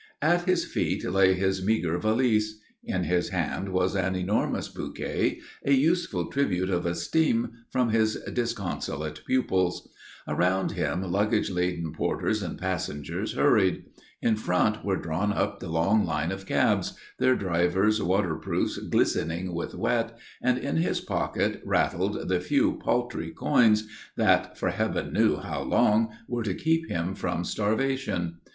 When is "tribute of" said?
6.31-6.87